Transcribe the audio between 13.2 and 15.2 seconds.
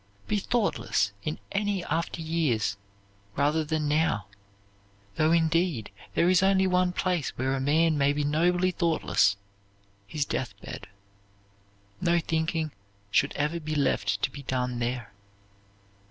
ever be left to be done there."